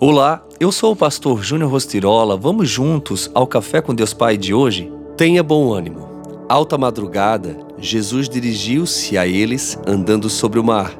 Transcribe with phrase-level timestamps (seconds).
[0.00, 2.36] Olá, eu sou o pastor Júnior Rostirola.
[2.36, 4.92] Vamos juntos ao Café com Deus Pai de hoje?
[5.16, 6.08] Tenha bom ânimo.
[6.48, 10.96] Alta madrugada, Jesus dirigiu-se a eles andando sobre o mar.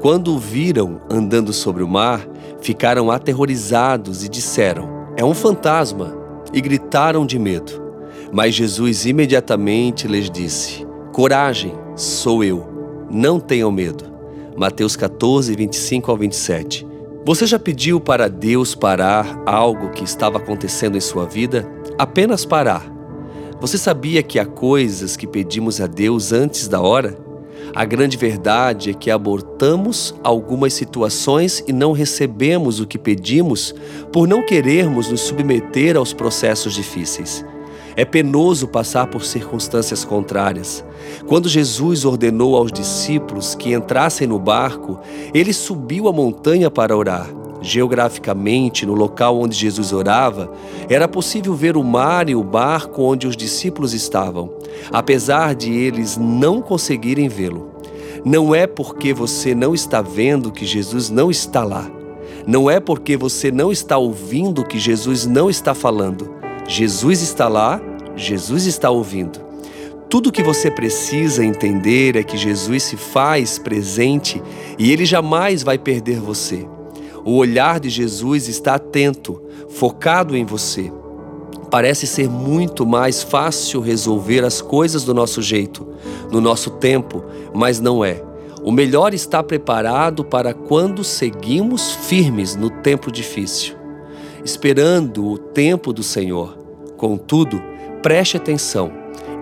[0.00, 2.26] Quando o viram andando sobre o mar,
[2.60, 6.12] ficaram aterrorizados e disseram: É um fantasma!
[6.52, 7.80] E gritaram de medo.
[8.32, 12.66] Mas Jesus imediatamente lhes disse: Coragem, sou eu.
[13.08, 14.12] Não tenham medo.
[14.56, 16.93] Mateus 14, 25 ao 27.
[17.26, 21.66] Você já pediu para Deus parar algo que estava acontecendo em sua vida?
[21.96, 22.84] Apenas parar.
[23.58, 27.16] Você sabia que há coisas que pedimos a Deus antes da hora?
[27.74, 33.74] A grande verdade é que abortamos algumas situações e não recebemos o que pedimos
[34.12, 37.42] por não querermos nos submeter aos processos difíceis.
[37.96, 40.84] É penoso passar por circunstâncias contrárias.
[41.26, 44.98] Quando Jesus ordenou aos discípulos que entrassem no barco,
[45.32, 47.28] ele subiu a montanha para orar.
[47.62, 50.52] Geograficamente, no local onde Jesus orava,
[50.88, 54.50] era possível ver o mar e o barco onde os discípulos estavam,
[54.92, 57.70] apesar de eles não conseguirem vê-lo.
[58.24, 61.90] Não é porque você não está vendo que Jesus não está lá.
[62.46, 66.43] Não é porque você não está ouvindo que Jesus não está falando.
[66.66, 67.80] Jesus está lá,
[68.16, 69.38] Jesus está ouvindo.
[70.08, 74.42] Tudo o que você precisa entender é que Jesus se faz presente
[74.78, 76.66] e ele jamais vai perder você.
[77.22, 80.90] O olhar de Jesus está atento, focado em você.
[81.70, 85.86] Parece ser muito mais fácil resolver as coisas do nosso jeito,
[86.30, 88.22] no nosso tempo, mas não é.
[88.62, 93.83] O melhor está preparado para quando seguimos firmes no tempo difícil
[94.44, 96.56] esperando o tempo do Senhor.
[96.96, 97.60] Contudo,
[98.02, 98.92] preste atenção,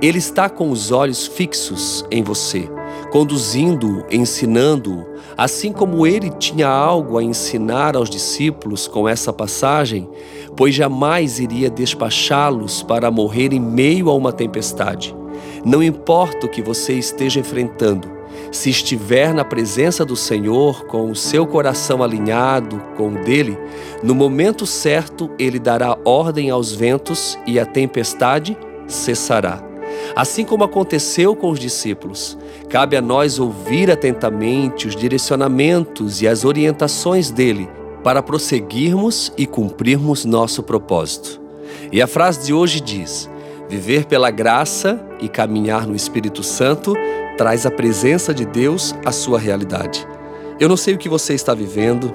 [0.00, 2.68] Ele está com os olhos fixos em você,
[3.10, 5.04] conduzindo-o, ensinando-o,
[5.36, 10.08] assim como ele tinha algo a ensinar aos discípulos com essa passagem,
[10.56, 15.14] pois jamais iria despachá-los para morrer em meio a uma tempestade.
[15.64, 18.10] Não importa o que você esteja enfrentando,
[18.50, 23.58] se estiver na presença do Senhor, com o seu coração alinhado com o dele,
[24.02, 29.62] no momento certo ele dará ordem aos ventos e a tempestade cessará.
[30.14, 32.36] Assim como aconteceu com os discípulos,
[32.68, 37.68] cabe a nós ouvir atentamente os direcionamentos e as orientações dele
[38.02, 41.40] para prosseguirmos e cumprirmos nosso propósito.
[41.90, 43.30] E a frase de hoje diz:
[43.68, 46.94] Viver pela graça e caminhar no Espírito Santo
[47.36, 50.06] traz a presença de Deus à sua realidade.
[50.60, 52.12] Eu não sei o que você está vivendo,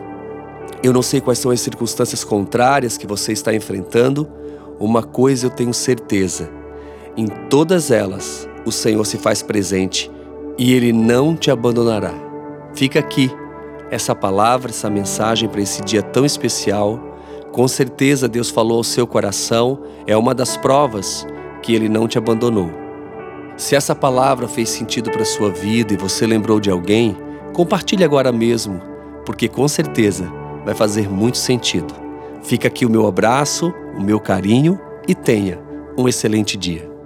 [0.84, 4.28] eu não sei quais são as circunstâncias contrárias que você está enfrentando,
[4.80, 6.50] uma coisa eu tenho certeza:
[7.16, 10.12] em todas elas, o Senhor se faz presente
[10.58, 12.14] e Ele não te abandonará.
[12.74, 13.32] Fica aqui,
[13.90, 17.00] essa palavra, essa mensagem para esse dia tão especial.
[17.52, 21.26] Com certeza Deus falou ao seu coração, é uma das provas
[21.64, 22.87] que Ele não te abandonou.
[23.58, 27.18] Se essa palavra fez sentido para sua vida e você lembrou de alguém,
[27.54, 28.80] compartilhe agora mesmo,
[29.26, 30.32] porque com certeza
[30.64, 31.92] vai fazer muito sentido.
[32.44, 35.60] Fica aqui o meu abraço, o meu carinho e tenha
[35.98, 36.97] um excelente dia.